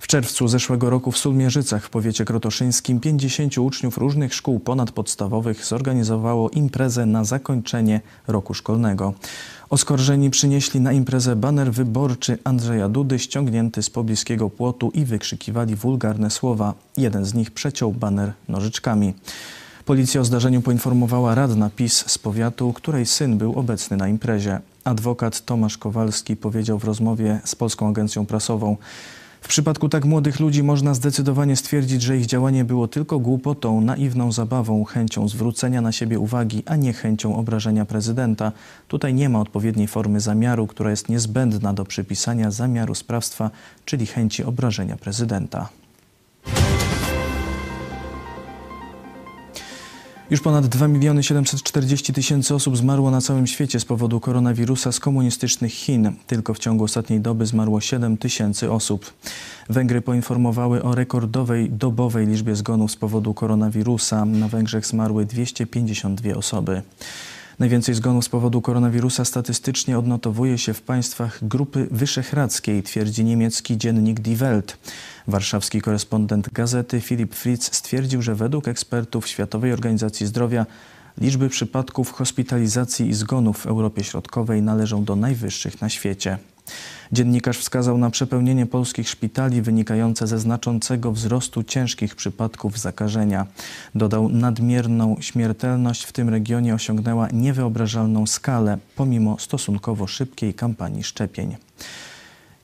W 0.00 0.06
czerwcu 0.06 0.48
zeszłego 0.48 0.90
roku 0.90 1.12
w 1.12 1.18
Sulmierzycach 1.18 1.84
w 1.84 1.90
powiecie 1.90 2.24
krotoszyńskim 2.24 3.00
50 3.00 3.58
uczniów 3.58 3.98
różnych 3.98 4.34
szkół 4.34 4.60
ponadpodstawowych 4.60 5.64
zorganizowało 5.64 6.50
imprezę 6.50 7.06
na 7.06 7.24
zakończenie 7.24 8.00
roku 8.26 8.54
szkolnego. 8.54 9.14
Oskarżeni 9.70 10.30
przynieśli 10.30 10.80
na 10.80 10.92
imprezę 10.92 11.36
baner 11.36 11.72
wyborczy 11.72 12.38
Andrzeja 12.44 12.88
Dudy 12.88 13.18
ściągnięty 13.18 13.82
z 13.82 13.90
pobliskiego 13.90 14.50
płotu 14.50 14.90
i 14.94 15.04
wykrzykiwali 15.04 15.76
wulgarne 15.76 16.30
słowa. 16.30 16.74
Jeden 16.96 17.24
z 17.24 17.34
nich 17.34 17.50
przeciął 17.50 17.92
baner 17.92 18.32
nożyczkami. 18.48 19.14
Policja 19.84 20.20
o 20.20 20.24
zdarzeniu 20.24 20.62
poinformowała 20.62 21.34
radna 21.34 21.70
PiS 21.70 22.04
z 22.06 22.18
powiatu, 22.18 22.72
której 22.72 23.06
syn 23.06 23.38
był 23.38 23.58
obecny 23.58 23.96
na 23.96 24.08
imprezie. 24.08 24.60
Adwokat 24.84 25.44
Tomasz 25.44 25.78
Kowalski 25.78 26.36
powiedział 26.36 26.78
w 26.78 26.84
rozmowie 26.84 27.40
z 27.44 27.54
Polską 27.54 27.88
Agencją 27.88 28.26
Prasową, 28.26 28.76
w 29.40 29.48
przypadku 29.48 29.88
tak 29.88 30.04
młodych 30.04 30.40
ludzi 30.40 30.62
można 30.62 30.94
zdecydowanie 30.94 31.56
stwierdzić, 31.56 32.02
że 32.02 32.16
ich 32.16 32.26
działanie 32.26 32.64
było 32.64 32.88
tylko 32.88 33.18
głupotą, 33.18 33.80
naiwną 33.80 34.32
zabawą, 34.32 34.84
chęcią 34.84 35.28
zwrócenia 35.28 35.80
na 35.80 35.92
siebie 35.92 36.18
uwagi, 36.18 36.62
a 36.66 36.76
nie 36.76 36.92
chęcią 36.92 37.36
obrażenia 37.36 37.84
prezydenta. 37.84 38.52
Tutaj 38.88 39.14
nie 39.14 39.28
ma 39.28 39.40
odpowiedniej 39.40 39.88
formy 39.88 40.20
zamiaru, 40.20 40.66
która 40.66 40.90
jest 40.90 41.08
niezbędna 41.08 41.72
do 41.74 41.84
przypisania 41.84 42.50
zamiaru 42.50 42.94
sprawstwa, 42.94 43.50
czyli 43.84 44.06
chęci 44.06 44.44
obrażenia 44.44 44.96
prezydenta. 44.96 45.68
Już 50.30 50.40
ponad 50.40 50.66
2 50.66 50.88
miliony 50.88 51.22
740 51.22 52.12
tysięcy 52.12 52.54
osób 52.54 52.76
zmarło 52.76 53.10
na 53.10 53.20
całym 53.20 53.46
świecie 53.46 53.80
z 53.80 53.84
powodu 53.84 54.20
koronawirusa 54.20 54.92
z 54.92 55.00
komunistycznych 55.00 55.72
Chin. 55.72 56.12
Tylko 56.26 56.54
w 56.54 56.58
ciągu 56.58 56.84
ostatniej 56.84 57.20
doby 57.20 57.46
zmarło 57.46 57.80
7 57.80 58.16
tysięcy 58.16 58.70
osób. 58.72 59.12
Węgry 59.68 60.00
poinformowały 60.00 60.82
o 60.82 60.94
rekordowej 60.94 61.70
dobowej 61.70 62.26
liczbie 62.26 62.56
zgonów 62.56 62.92
z 62.92 62.96
powodu 62.96 63.34
koronawirusa. 63.34 64.24
Na 64.24 64.48
Węgrzech 64.48 64.86
zmarły 64.86 65.24
252 65.26 66.34
osoby. 66.34 66.82
Najwięcej 67.58 67.94
zgonów 67.94 68.24
z 68.24 68.28
powodu 68.28 68.60
koronawirusa 68.60 69.24
statystycznie 69.24 69.98
odnotowuje 69.98 70.58
się 70.58 70.74
w 70.74 70.82
państwach 70.82 71.48
Grupy 71.48 71.88
Wyszehradzkiej, 71.90 72.82
twierdzi 72.82 73.24
niemiecki 73.24 73.78
dziennik 73.78 74.20
Die 74.20 74.36
Welt. 74.36 74.76
Warszawski 75.28 75.80
korespondent 75.80 76.52
gazety 76.52 77.00
Filip 77.00 77.34
Fritz 77.34 77.74
stwierdził, 77.76 78.22
że 78.22 78.34
według 78.34 78.68
ekspertów 78.68 79.28
Światowej 79.28 79.72
Organizacji 79.72 80.26
Zdrowia 80.26 80.66
liczby 81.20 81.48
przypadków 81.48 82.12
hospitalizacji 82.12 83.08
i 83.08 83.14
zgonów 83.14 83.58
w 83.58 83.66
Europie 83.66 84.04
Środkowej 84.04 84.62
należą 84.62 85.04
do 85.04 85.16
najwyższych 85.16 85.80
na 85.80 85.88
świecie. 85.88 86.38
Dziennikarz 87.12 87.58
wskazał 87.58 87.98
na 87.98 88.10
przepełnienie 88.10 88.66
polskich 88.66 89.08
szpitali 89.08 89.62
wynikające 89.62 90.26
ze 90.26 90.38
znaczącego 90.38 91.12
wzrostu 91.12 91.62
ciężkich 91.62 92.14
przypadków 92.14 92.78
zakażenia. 92.78 93.46
Dodał, 93.94 94.28
nadmierną 94.28 95.16
śmiertelność 95.20 96.04
w 96.04 96.12
tym 96.12 96.28
regionie 96.28 96.74
osiągnęła 96.74 97.28
niewyobrażalną 97.32 98.26
skalę, 98.26 98.78
pomimo 98.96 99.38
stosunkowo 99.38 100.06
szybkiej 100.06 100.54
kampanii 100.54 101.02
szczepień. 101.02 101.56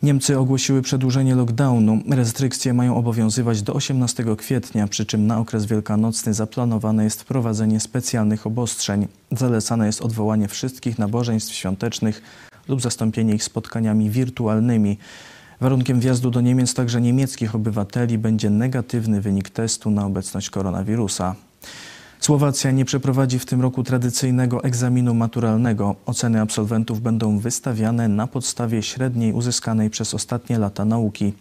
Niemcy 0.05 0.39
ogłosiły 0.39 0.83
przedłużenie 0.83 1.35
lockdownu. 1.35 1.99
Restrykcje 2.11 2.75
mają 2.75 2.97
obowiązywać 2.97 3.63
do 3.63 3.75
18 3.75 4.25
kwietnia, 4.39 4.89
przy 4.89 5.07
czym 5.07 5.27
na 5.27 5.39
okres 5.39 5.67
wielkanocny 5.67 6.35
zaplanowane 6.35 7.05
jest 7.05 7.23
wprowadzenie 7.23 7.81
specjalnych 7.81 8.47
obostrzeń. 8.47 9.09
Zalecane 9.31 9.87
jest 9.87 10.03
odwołanie 10.03 10.49
wszystkich 10.49 10.99
nabożeństw 10.99 11.55
świątecznych 11.55 12.23
lub 12.69 12.81
zastąpienie 12.81 13.35
ich 13.35 13.45
spotkaniami 13.45 14.11
wirtualnymi. 14.11 14.99
Warunkiem 15.61 16.01
wjazdu 16.01 16.31
do 16.31 16.41
Niemiec 16.41 16.75
także 16.75 17.01
niemieckich 17.01 17.55
obywateli 17.55 18.19
będzie 18.19 18.51
negatywny 18.51 19.21
wynik 19.21 19.51
testu 19.51 19.91
na 19.91 20.07
obecność 20.07 20.51
koronawirusa. 20.51 21.35
Słowacja 22.25 22.71
nie 22.71 22.85
przeprowadzi 22.85 23.39
w 23.39 23.47
tym 23.47 23.61
roku 23.61 23.83
tradycyjnego 23.83 24.65
egzaminu 24.65 25.15
maturalnego. 25.15 25.97
Oceny 26.07 26.41
absolwentów 26.41 27.01
będą 27.01 27.39
wystawiane 27.39 28.09
na 28.09 28.27
podstawie 28.27 28.83
średniej 28.83 29.33
uzyskanej 29.33 29.91
przez 29.91 30.15
ostatnie 30.15 30.59
lata 30.59 30.85
nauki. 30.85 31.33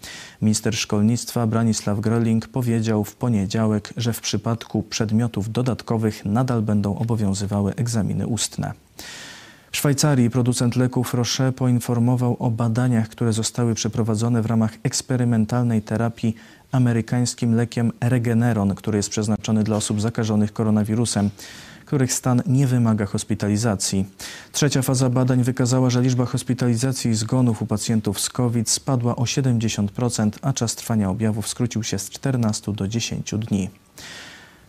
Minister 0.42 0.76
szkolnictwa 0.76 1.48
Branisław 1.48 2.00
Gröling 2.00 2.48
powiedział 2.48 3.04
w 3.04 3.16
poniedziałek, 3.16 3.94
że 3.98 4.14
w 4.14 4.22
przypadku 4.22 4.84
przedmiotów 4.84 5.52
dodatkowych 5.52 6.26
nadal 6.26 6.62
będą 6.62 6.98
obowiązywały 6.98 7.76
egzaminy 7.76 8.28
ustne. 8.28 8.74
W 9.74 9.78
Szwajcarii 9.78 10.30
producent 10.30 10.76
leków 10.76 11.14
Roche 11.14 11.52
poinformował 11.52 12.38
o 12.40 12.52
badaniach, 12.52 13.10
które 13.10 13.34
zostały 13.34 13.76
przeprowadzone 13.76 14.42
w 14.42 14.46
ramach 14.46 14.74
eksperymentalnej 14.84 15.82
terapii 15.82 16.36
amerykańskim 16.72 17.56
lekiem 17.56 17.92
Regeneron, 18.02 18.76
który 18.76 18.98
jest 18.98 19.10
przeznaczony 19.10 19.64
dla 19.64 19.76
osób 19.76 20.02
zakażonych 20.02 20.54
koronawirusem 20.54 21.30
których 21.86 22.14
stan 22.14 22.42
nie 22.46 22.68
wymaga 22.68 23.06
hospitalizacji. 23.06 24.06
Trzecia 24.52 24.82
faza 24.82 25.10
badań 25.10 25.44
wykazała, 25.44 25.90
że 25.90 26.02
liczba 26.02 26.26
hospitalizacji 26.26 27.12
i 27.12 27.16
zgonów 27.16 27.62
u 27.62 27.66
pacjentów 27.66 28.20
z 28.20 28.30
COVID 28.30 28.70
spadła 28.70 29.16
o 29.16 29.24
70%, 29.24 30.32
a 30.42 30.54
czas 30.54 30.76
trwania 30.76 31.10
objawów 31.10 31.48
skrócił 31.48 31.84
się 31.84 32.00
z 32.00 32.10
14 32.10 32.74
do 32.74 32.88
10 32.88 33.34
dni. 33.38 33.70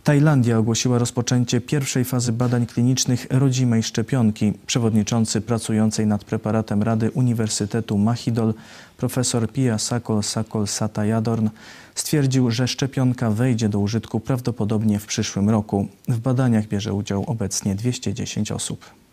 Tajlandia 0.05 0.59
ogłosiła 0.59 0.99
rozpoczęcie 0.99 1.61
pierwszej 1.61 2.05
fazy 2.05 2.33
badań 2.33 2.67
klinicznych 2.67 3.27
rodzimej 3.31 3.83
szczepionki. 3.83 4.53
Przewodniczący 4.67 5.41
pracującej 5.41 6.07
nad 6.07 6.25
preparatem 6.25 6.83
Rady 6.83 7.11
Uniwersytetu 7.11 7.99
Mahidol, 7.99 8.55
profesor 8.97 9.53
Pia 9.53 9.79
Sakol 9.79 10.23
Sakol 10.23 10.67
Satayadorn, 10.67 11.49
stwierdził, 11.95 12.51
że 12.51 12.69
szczepionka 12.69 13.31
wejdzie 13.31 13.69
do 13.69 13.79
użytku 13.79 14.21
prawdopodobnie 14.21 14.99
w 14.99 15.07
przyszłym 15.07 15.51
roku. 15.51 15.89
W 16.09 16.19
badaniach 16.19 16.67
bierze 16.67 16.95
udział 16.95 17.25
obecnie 17.27 17.75
210 17.75 18.53
osób. 18.53 19.04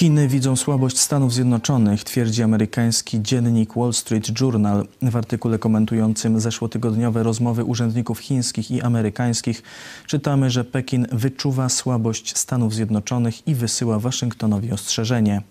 Chiny 0.00 0.28
widzą 0.28 0.56
słabość 0.56 0.98
Stanów 0.98 1.34
Zjednoczonych, 1.34 2.04
twierdzi 2.04 2.42
amerykański 2.42 3.22
dziennik 3.22 3.74
Wall 3.76 3.92
Street 3.92 4.40
Journal. 4.40 4.86
W 5.02 5.16
artykule 5.16 5.58
komentującym 5.58 6.40
zeszłotygodniowe 6.40 7.22
rozmowy 7.22 7.64
urzędników 7.64 8.18
chińskich 8.18 8.70
i 8.70 8.82
amerykańskich 8.82 9.62
czytamy, 10.06 10.50
że 10.50 10.64
Pekin 10.64 11.06
wyczuwa 11.12 11.68
słabość 11.68 12.36
Stanów 12.36 12.74
Zjednoczonych 12.74 13.48
i 13.48 13.54
wysyła 13.54 13.98
Waszyngtonowi 13.98 14.72
ostrzeżenie. 14.72 15.42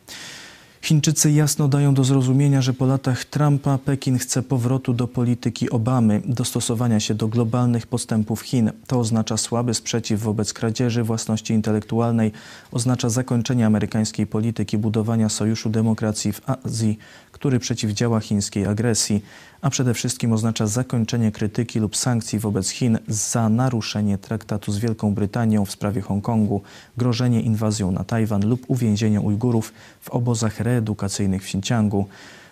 Chińczycy 0.81 1.31
jasno 1.31 1.67
dają 1.67 1.93
do 1.93 2.03
zrozumienia, 2.03 2.61
że 2.61 2.73
po 2.73 2.85
latach 2.85 3.25
Trumpa 3.25 3.77
Pekin 3.77 4.17
chce 4.17 4.43
powrotu 4.43 4.93
do 4.93 5.07
polityki 5.07 5.69
Obamy, 5.69 6.21
dostosowania 6.25 6.99
się 6.99 7.13
do 7.15 7.27
globalnych 7.27 7.87
postępów 7.87 8.41
Chin. 8.41 8.71
To 8.87 8.99
oznacza 8.99 9.37
słaby 9.37 9.73
sprzeciw 9.73 10.21
wobec 10.21 10.53
kradzieży 10.53 11.03
własności 11.03 11.53
intelektualnej, 11.53 12.31
oznacza 12.71 13.09
zakończenie 13.09 13.65
amerykańskiej 13.65 14.27
polityki 14.27 14.77
budowania 14.77 15.29
sojuszu 15.29 15.69
demokracji 15.69 16.33
w 16.33 16.41
Azji, 16.49 16.97
który 17.31 17.59
przeciwdziała 17.59 18.19
chińskiej 18.19 18.65
agresji, 18.65 19.23
a 19.61 19.69
przede 19.69 19.93
wszystkim 19.93 20.33
oznacza 20.33 20.67
zakończenie 20.67 21.31
krytyki 21.31 21.79
lub 21.79 21.97
sankcji 21.97 22.39
wobec 22.39 22.69
Chin 22.69 22.97
za 23.07 23.49
naruszenie 23.49 24.17
traktatu 24.17 24.71
z 24.71 24.77
Wielką 24.77 25.13
Brytanią 25.13 25.65
w 25.65 25.71
sprawie 25.71 26.01
Hongkongu, 26.01 26.61
grożenie 26.97 27.41
inwazją 27.41 27.91
na 27.91 28.03
Tajwan 28.03 28.47
lub 28.47 28.65
uwięzienie 28.67 29.21
Ujgurów 29.21 29.73
w 30.01 30.09
obozach 30.09 30.59
reedukacyjnych 30.59 31.41
w 31.41 31.45
Xinjiangu. 31.45 32.07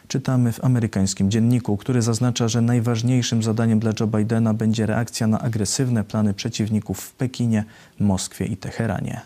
Czytamy 0.07 0.51
w 0.51 0.63
amerykańskim 0.63 1.31
dzienniku, 1.31 1.77
który 1.77 2.01
zaznacza, 2.01 2.47
że 2.47 2.61
najważniejszym 2.61 3.43
zadaniem 3.43 3.79
dla 3.79 3.91
Joe 3.99 4.07
Bidena 4.07 4.53
będzie 4.53 4.85
reakcja 4.85 5.27
na 5.27 5.39
agresywne 5.39 6.03
plany 6.03 6.33
przeciwników 6.33 6.99
w 6.99 7.11
Pekinie, 7.13 7.63
Moskwie 7.99 8.45
i 8.45 8.57
Teheranie. 8.57 9.21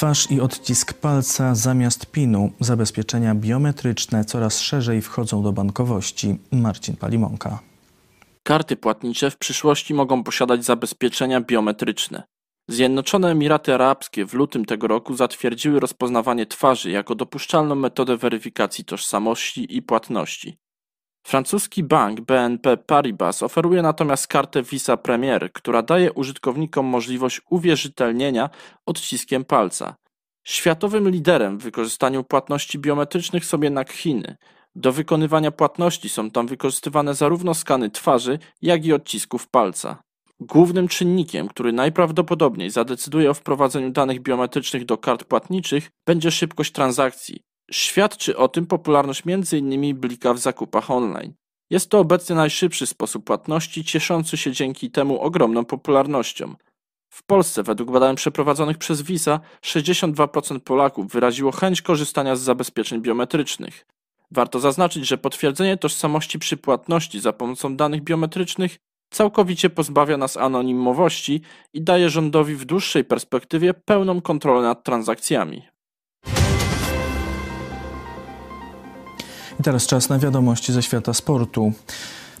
Twarz 0.00 0.30
i 0.30 0.40
odcisk 0.40 0.92
palca 0.92 1.54
zamiast 1.54 2.06
PIN-u. 2.06 2.52
Zabezpieczenia 2.60 3.34
biometryczne 3.34 4.24
coraz 4.24 4.60
szerzej 4.60 5.02
wchodzą 5.02 5.42
do 5.42 5.52
bankowości. 5.52 6.38
Marcin 6.52 6.96
Palimonka. 6.96 7.58
Karty 8.42 8.76
płatnicze 8.76 9.30
w 9.30 9.36
przyszłości 9.36 9.94
mogą 9.94 10.24
posiadać 10.24 10.64
zabezpieczenia 10.64 11.40
biometryczne. 11.40 12.22
Zjednoczone 12.68 13.30
Emiraty 13.30 13.74
Arabskie 13.74 14.26
w 14.26 14.34
lutym 14.34 14.64
tego 14.64 14.86
roku 14.86 15.16
zatwierdziły 15.16 15.80
rozpoznawanie 15.80 16.46
twarzy 16.46 16.90
jako 16.90 17.14
dopuszczalną 17.14 17.74
metodę 17.74 18.16
weryfikacji 18.16 18.84
tożsamości 18.84 19.76
i 19.76 19.82
płatności. 19.82 20.58
Francuski 21.22 21.84
bank 21.84 22.20
BNP 22.20 22.76
Paribas 22.76 23.42
oferuje 23.42 23.82
natomiast 23.82 24.26
kartę 24.26 24.62
Visa 24.62 24.96
Premier, 24.96 25.52
która 25.52 25.82
daje 25.82 26.12
użytkownikom 26.12 26.86
możliwość 26.86 27.40
uwierzytelnienia 27.50 28.50
odciskiem 28.86 29.44
palca. 29.44 29.96
Światowym 30.44 31.10
liderem 31.10 31.58
w 31.58 31.62
wykorzystaniu 31.62 32.24
płatności 32.24 32.78
biometrycznych 32.78 33.44
są 33.44 33.60
jednak 33.60 33.92
Chiny. 33.92 34.36
Do 34.74 34.92
wykonywania 34.92 35.50
płatności 35.50 36.08
są 36.08 36.30
tam 36.30 36.46
wykorzystywane 36.46 37.14
zarówno 37.14 37.54
skany 37.54 37.90
twarzy, 37.90 38.38
jak 38.62 38.84
i 38.84 38.92
odcisków 38.92 39.48
palca. 39.48 40.02
Głównym 40.40 40.88
czynnikiem, 40.88 41.48
który 41.48 41.72
najprawdopodobniej 41.72 42.70
zadecyduje 42.70 43.30
o 43.30 43.34
wprowadzeniu 43.34 43.90
danych 43.90 44.20
biometrycznych 44.20 44.84
do 44.84 44.98
kart 44.98 45.24
płatniczych, 45.24 45.90
będzie 46.06 46.30
szybkość 46.30 46.72
transakcji. 46.72 47.42
Świadczy 47.72 48.36
o 48.36 48.48
tym 48.48 48.66
popularność 48.66 49.22
m.in. 49.26 49.96
blika 49.96 50.34
w 50.34 50.38
zakupach 50.38 50.90
online. 50.90 51.34
Jest 51.70 51.90
to 51.90 51.98
obecnie 51.98 52.36
najszybszy 52.36 52.86
sposób 52.86 53.24
płatności, 53.24 53.84
cieszący 53.84 54.36
się 54.36 54.52
dzięki 54.52 54.90
temu 54.90 55.20
ogromną 55.20 55.64
popularnością. 55.64 56.54
W 57.08 57.22
Polsce, 57.22 57.62
według 57.62 57.90
badań 57.90 58.16
przeprowadzonych 58.16 58.78
przez 58.78 59.02
Visa, 59.02 59.40
62% 59.62 60.60
Polaków 60.60 61.12
wyraziło 61.12 61.52
chęć 61.52 61.82
korzystania 61.82 62.36
z 62.36 62.40
zabezpieczeń 62.40 63.00
biometrycznych. 63.00 63.86
Warto 64.30 64.60
zaznaczyć, 64.60 65.06
że 65.06 65.18
potwierdzenie 65.18 65.76
tożsamości 65.76 66.38
przy 66.38 66.56
płatności 66.56 67.20
za 67.20 67.32
pomocą 67.32 67.76
danych 67.76 68.02
biometrycznych 68.02 68.76
całkowicie 69.10 69.70
pozbawia 69.70 70.16
nas 70.16 70.36
anonimowości 70.36 71.40
i 71.72 71.82
daje 71.82 72.10
rządowi 72.10 72.54
w 72.54 72.64
dłuższej 72.64 73.04
perspektywie 73.04 73.74
pełną 73.74 74.20
kontrolę 74.20 74.62
nad 74.62 74.84
transakcjami. 74.84 75.62
I 79.60 79.62
teraz 79.62 79.86
czas 79.86 80.08
na 80.08 80.18
wiadomości 80.18 80.72
ze 80.72 80.82
świata 80.82 81.14
sportu. 81.14 81.72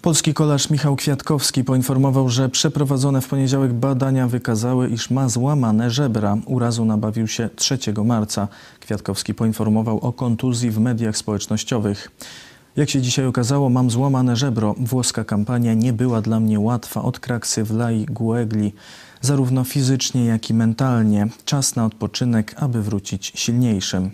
Polski 0.02 0.34
kolarz 0.34 0.70
Michał 0.70 0.96
Kwiatkowski 0.96 1.64
poinformował, 1.64 2.28
że 2.28 2.48
przeprowadzone 2.48 3.20
w 3.20 3.28
poniedziałek 3.28 3.72
badania 3.72 4.28
wykazały, 4.28 4.88
iż 4.88 5.10
ma 5.10 5.28
złamane 5.28 5.90
żebra. 5.90 6.36
Urazu 6.46 6.84
nabawił 6.84 7.28
się 7.28 7.48
3 7.56 7.78
marca. 8.04 8.48
Kwiatkowski 8.80 9.34
poinformował 9.34 9.98
o 9.98 10.12
kontuzji 10.12 10.70
w 10.70 10.78
mediach 10.78 11.16
społecznościowych. 11.16 12.10
Jak 12.76 12.90
się 12.90 13.02
dzisiaj 13.02 13.26
okazało, 13.26 13.68
mam 13.68 13.90
złamane 13.90 14.36
żebro. 14.36 14.74
Włoska 14.78 15.24
kampania 15.24 15.74
nie 15.74 15.92
była 15.92 16.20
dla 16.20 16.40
mnie 16.40 16.60
łatwa 16.60 17.02
od 17.02 17.20
kraksy 17.20 17.64
w 17.64 17.70
Lai 17.70 18.06
Guegli, 18.06 18.72
zarówno 19.20 19.64
fizycznie, 19.64 20.24
jak 20.24 20.50
i 20.50 20.54
mentalnie. 20.54 21.28
Czas 21.44 21.76
na 21.76 21.84
odpoczynek, 21.84 22.54
aby 22.56 22.82
wrócić 22.82 23.32
silniejszym. 23.34 24.10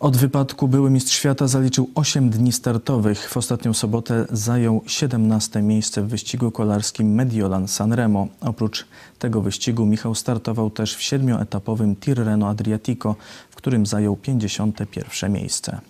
Od 0.00 0.16
wypadku 0.16 0.68
były 0.68 0.90
mistrz 0.90 1.16
świata 1.16 1.48
zaliczył 1.48 1.90
8 1.94 2.30
dni 2.30 2.52
startowych. 2.52 3.30
W 3.30 3.36
ostatnią 3.36 3.74
sobotę 3.74 4.26
zajął 4.32 4.82
17 4.86 5.62
miejsce 5.62 6.02
w 6.02 6.08
wyścigu 6.08 6.50
kolarskim 6.50 7.14
Mediolan 7.14 7.68
Sanremo. 7.68 8.28
Oprócz 8.40 8.86
tego 9.18 9.40
wyścigu 9.40 9.86
Michał 9.86 10.14
startował 10.14 10.70
też 10.70 10.96
w 10.96 11.02
siedmioetapowym 11.02 11.96
Tirreno 11.96 12.48
Adriatico, 12.48 13.16
w 13.50 13.56
którym 13.56 13.86
zajął 13.86 14.16
51 14.16 15.32
miejsce. 15.32 15.80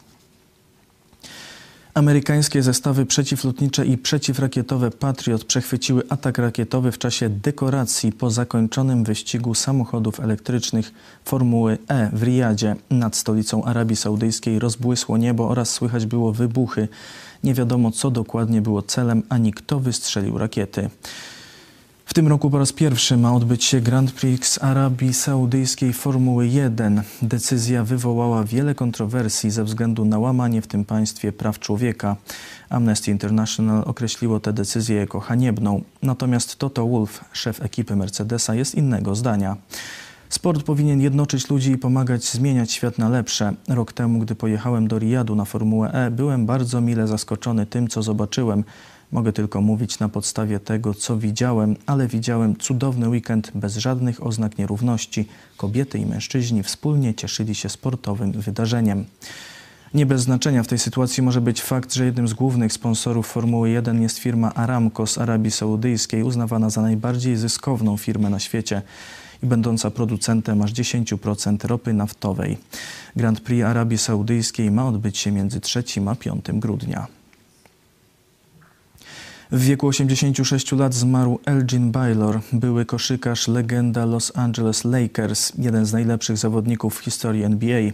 Amerykańskie 1.94 2.62
zestawy 2.62 3.06
przeciwlotnicze 3.06 3.86
i 3.86 3.98
przeciwrakietowe 3.98 4.90
Patriot 4.90 5.44
przechwyciły 5.44 6.02
atak 6.08 6.38
rakietowy 6.38 6.92
w 6.92 6.98
czasie 6.98 7.28
dekoracji 7.28 8.12
po 8.12 8.30
zakończonym 8.30 9.04
wyścigu 9.04 9.54
samochodów 9.54 10.20
elektrycznych 10.20 10.92
Formuły 11.24 11.78
E 11.88 12.10
w 12.12 12.22
Riyadzie. 12.22 12.76
Nad 12.90 13.16
stolicą 13.16 13.64
Arabii 13.64 13.96
Saudyjskiej 13.96 14.58
rozbłysło 14.58 15.16
niebo 15.16 15.48
oraz 15.48 15.70
słychać 15.70 16.06
było 16.06 16.32
wybuchy. 16.32 16.88
Nie 17.44 17.54
wiadomo, 17.54 17.90
co 17.90 18.10
dokładnie 18.10 18.62
było 18.62 18.82
celem, 18.82 19.22
ani 19.28 19.52
kto 19.52 19.80
wystrzelił 19.80 20.38
rakiety. 20.38 20.90
W 22.10 22.14
tym 22.14 22.28
roku 22.28 22.50
po 22.50 22.58
raz 22.58 22.72
pierwszy 22.72 23.16
ma 23.16 23.34
odbyć 23.34 23.64
się 23.64 23.80
Grand 23.80 24.12
Prix 24.12 24.62
Arabii 24.62 25.14
Saudyjskiej 25.14 25.92
Formuły 25.92 26.48
1. 26.48 27.02
Decyzja 27.22 27.84
wywołała 27.84 28.44
wiele 28.44 28.74
kontrowersji 28.74 29.50
ze 29.50 29.64
względu 29.64 30.04
na 30.04 30.18
łamanie 30.18 30.62
w 30.62 30.66
tym 30.66 30.84
państwie 30.84 31.32
praw 31.32 31.58
człowieka. 31.58 32.16
Amnesty 32.68 33.10
International 33.10 33.82
określiło 33.86 34.40
tę 34.40 34.52
decyzję 34.52 34.96
jako 34.96 35.20
haniebną. 35.20 35.82
Natomiast 36.02 36.56
Toto 36.56 36.88
Wolff, 36.88 37.24
szef 37.32 37.62
ekipy 37.62 37.96
Mercedesa, 37.96 38.54
jest 38.54 38.74
innego 38.74 39.14
zdania. 39.14 39.56
Sport 40.28 40.62
powinien 40.62 41.00
jednoczyć 41.00 41.50
ludzi 41.50 41.70
i 41.70 41.78
pomagać 41.78 42.24
zmieniać 42.24 42.72
świat 42.72 42.98
na 42.98 43.08
lepsze. 43.08 43.54
Rok 43.68 43.92
temu, 43.92 44.18
gdy 44.18 44.34
pojechałem 44.34 44.88
do 44.88 44.98
Riyadu 44.98 45.36
na 45.36 45.44
Formułę 45.44 45.92
E, 45.92 46.10
byłem 46.10 46.46
bardzo 46.46 46.80
mile 46.80 47.06
zaskoczony 47.06 47.66
tym, 47.66 47.88
co 47.88 48.02
zobaczyłem. 48.02 48.64
Mogę 49.12 49.32
tylko 49.32 49.60
mówić 49.60 49.98
na 49.98 50.08
podstawie 50.08 50.60
tego, 50.60 50.94
co 50.94 51.18
widziałem, 51.18 51.76
ale 51.86 52.06
widziałem 52.06 52.56
cudowny 52.56 53.08
weekend 53.08 53.50
bez 53.54 53.76
żadnych 53.76 54.26
oznak 54.26 54.58
nierówności. 54.58 55.28
Kobiety 55.56 55.98
i 55.98 56.06
mężczyźni 56.06 56.62
wspólnie 56.62 57.14
cieszyli 57.14 57.54
się 57.54 57.68
sportowym 57.68 58.32
wydarzeniem. 58.32 59.04
Nie 59.94 60.06
bez 60.06 60.22
znaczenia 60.22 60.62
w 60.62 60.66
tej 60.66 60.78
sytuacji 60.78 61.22
może 61.22 61.40
być 61.40 61.62
fakt, 61.62 61.94
że 61.94 62.04
jednym 62.04 62.28
z 62.28 62.34
głównych 62.34 62.72
sponsorów 62.72 63.26
Formuły 63.26 63.70
1 63.70 64.02
jest 64.02 64.18
firma 64.18 64.54
Aramco 64.54 65.06
z 65.06 65.18
Arabii 65.18 65.50
Saudyjskiej, 65.50 66.22
uznawana 66.22 66.70
za 66.70 66.82
najbardziej 66.82 67.36
zyskowną 67.36 67.96
firmę 67.96 68.30
na 68.30 68.38
świecie 68.38 68.82
i 69.42 69.46
będąca 69.46 69.90
producentem 69.90 70.62
aż 70.62 70.72
10% 70.72 71.66
ropy 71.66 71.92
naftowej. 71.92 72.58
Grand 73.16 73.40
Prix 73.40 73.64
Arabii 73.64 73.98
Saudyjskiej 73.98 74.70
ma 74.70 74.86
odbyć 74.86 75.18
się 75.18 75.32
między 75.32 75.60
3 75.60 75.84
a 76.06 76.14
5 76.14 76.44
grudnia. 76.52 77.19
W 79.52 79.64
wieku 79.64 79.86
86 79.86 80.72
lat 80.72 80.94
zmarł 80.94 81.40
Elgin 81.44 81.90
Baylor, 81.90 82.40
były 82.52 82.84
koszykarz, 82.84 83.48
legenda 83.48 84.04
Los 84.04 84.32
Angeles 84.36 84.84
Lakers, 84.84 85.52
jeden 85.58 85.86
z 85.86 85.92
najlepszych 85.92 86.36
zawodników 86.36 86.98
w 86.98 87.04
historii 87.04 87.44
NBA. 87.44 87.90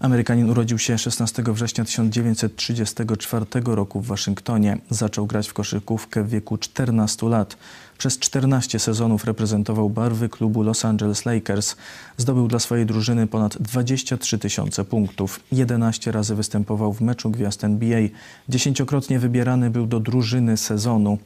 Amerykanin 0.00 0.50
urodził 0.50 0.78
się 0.78 0.98
16 0.98 1.42
września 1.46 1.84
1934 1.84 3.46
roku 3.64 4.00
w 4.00 4.06
Waszyngtonie. 4.06 4.78
Zaczął 4.90 5.26
grać 5.26 5.48
w 5.48 5.54
koszykówkę 5.54 6.24
w 6.24 6.28
wieku 6.28 6.58
14 6.58 7.28
lat. 7.28 7.56
Przez 7.98 8.18
14 8.18 8.78
sezonów 8.78 9.24
reprezentował 9.24 9.90
barwy 9.90 10.28
klubu 10.28 10.62
Los 10.62 10.84
Angeles 10.84 11.24
Lakers. 11.24 11.76
Zdobył 12.16 12.48
dla 12.48 12.58
swojej 12.58 12.86
drużyny 12.86 13.26
ponad 13.26 13.58
23 13.58 14.38
tysiące 14.38 14.84
punktów. 14.84 15.40
11 15.52 16.12
razy 16.12 16.34
występował 16.34 16.92
w 16.92 17.00
meczu 17.00 17.30
gwiazd 17.30 17.64
NBA. 17.64 18.00
Dziesięciokrotnie 18.48 19.18
wybierany 19.18 19.70
był 19.70 19.86
do 19.86 20.00
drużyny 20.00 20.56
sezonu. 20.56 21.18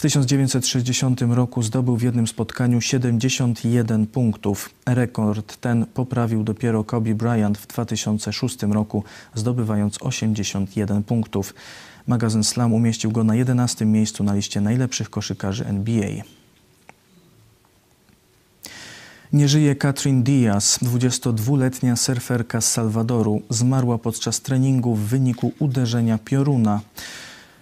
W 0.00 0.02
1960 0.02 1.20
roku 1.22 1.62
zdobył 1.62 1.96
w 1.96 2.02
jednym 2.02 2.26
spotkaniu 2.26 2.80
71 2.80 4.06
punktów. 4.06 4.70
Rekord 4.86 5.56
ten 5.56 5.86
poprawił 5.86 6.44
dopiero 6.44 6.84
Kobe 6.84 7.14
Bryant 7.14 7.58
w 7.58 7.66
2006 7.66 8.62
roku, 8.62 9.04
zdobywając 9.34 10.02
81 10.02 11.02
punktów. 11.02 11.54
Magazyn 12.06 12.44
Slam 12.44 12.72
umieścił 12.72 13.10
go 13.10 13.24
na 13.24 13.34
11 13.34 13.84
miejscu 13.84 14.24
na 14.24 14.34
liście 14.34 14.60
najlepszych 14.60 15.10
koszykarzy 15.10 15.66
NBA. 15.66 16.10
Nie 19.32 19.48
żyje 19.48 19.74
Katrin 19.74 20.22
Diaz, 20.22 20.78
22-letnia 20.82 21.96
surferka 21.96 22.60
z 22.60 22.72
Salwadoru. 22.72 23.42
Zmarła 23.50 23.98
podczas 23.98 24.40
treningu 24.40 24.94
w 24.94 25.00
wyniku 25.00 25.52
uderzenia 25.58 26.18
pioruna. 26.18 26.80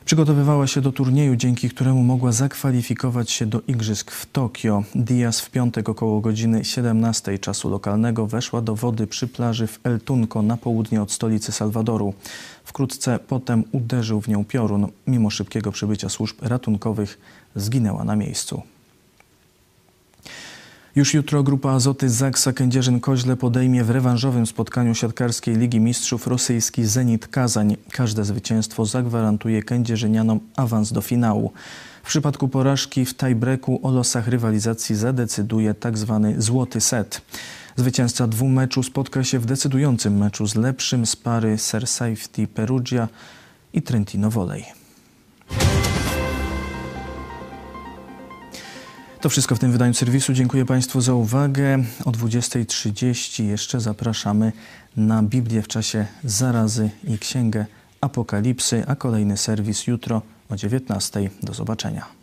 Przygotowywała 0.09 0.67
się 0.67 0.81
do 0.81 0.93
turnieju, 0.93 1.37
dzięki 1.37 1.71
któremu 1.71 2.03
mogła 2.03 2.33
zakwalifikować 2.33 3.31
się 3.31 3.47
do 3.47 3.61
igrzysk 3.69 4.11
w 4.11 4.27
Tokio. 4.27 4.83
Diaz 4.95 5.41
w 5.41 5.51
piątek 5.51 5.89
około 5.89 6.21
godziny 6.21 6.65
17 6.65 7.39
czasu 7.39 7.71
lokalnego 7.71 8.27
weszła 8.27 8.61
do 8.61 8.75
wody 8.75 9.07
przy 9.07 9.29
plaży 9.29 9.67
w 9.67 9.81
El 9.85 10.01
Tunco 10.01 10.43
na 10.43 10.57
południe 10.57 11.03
od 11.03 11.13
stolicy 11.13 11.53
Salwadoru. 11.53 12.15
Wkrótce 12.65 13.19
potem 13.19 13.65
uderzył 13.73 14.21
w 14.21 14.29
nią 14.29 14.45
piorun. 14.45 14.87
Mimo 15.07 15.31
szybkiego 15.31 15.73
przybycia 15.73 16.09
służb 16.09 16.37
ratunkowych 16.43 17.19
zginęła 17.55 18.05
na 18.05 18.17
miejscu. 18.17 18.63
Już 20.99 21.15
jutro 21.15 21.43
grupa 21.43 21.71
Azoty 21.71 22.11
Zaksa 22.11 22.53
Kędzierzyn-Koźle 22.53 23.37
podejmie 23.37 23.85
w 23.85 23.91
rewanżowym 23.91 24.47
spotkaniu 24.47 24.95
siatkarskiej 24.95 25.57
Ligi 25.57 25.81
Mistrzów 25.81 26.27
rosyjski 26.27 26.85
Zenit 26.87 27.29
Kazań. 27.29 27.77
Każde 27.91 28.25
zwycięstwo 28.25 28.87
zagwarantuje 28.87 29.63
kędzierzynianom 29.63 30.41
awans 30.57 30.93
do 30.93 31.01
finału. 31.01 31.53
W 32.03 32.09
przypadku 32.09 32.49
porażki 32.49 33.05
w 33.05 33.15
tiebreaku 33.15 33.81
o 33.83 33.91
losach 33.91 34.29
rywalizacji 34.29 34.97
zadecyduje 34.97 35.75
tzw. 35.75 36.21
Tak 36.23 36.43
złoty 36.43 36.81
set. 36.81 37.23
Zwycięzca 37.77 38.27
dwóch 38.27 38.51
meczu 38.51 38.83
spotka 38.83 39.25
się 39.25 39.39
w 39.39 39.47
decydującym 39.47 40.17
meczu 40.17 40.47
z 40.47 40.55
lepszym 40.55 41.07
z 41.07 41.17
pary 41.17 41.59
Ser 41.59 41.87
Safety 41.87 42.47
Perugia 42.47 43.09
i 43.73 43.83
Trentino 43.83 44.31
Volley. 44.31 44.88
To 49.21 49.29
wszystko 49.29 49.55
w 49.55 49.59
tym 49.59 49.73
wydaniu 49.73 49.95
serwisu. 49.95 50.33
Dziękuję 50.33 50.65
Państwu 50.65 51.01
za 51.01 51.15
uwagę. 51.15 51.79
O 52.05 52.11
20.30 52.11 53.45
jeszcze 53.45 53.81
zapraszamy 53.81 54.53
na 54.97 55.23
Biblię 55.23 55.63
w 55.63 55.69
czasie 55.69 56.07
zarazy 56.25 56.91
i 57.05 57.19
Księgę 57.19 57.67
Apokalipsy, 58.01 58.85
a 58.87 58.97
kolejny 58.97 59.37
serwis 59.37 59.87
jutro 59.87 60.23
o 60.51 60.55
19.00. 60.55 61.29
Do 61.43 61.55
zobaczenia. 61.55 62.18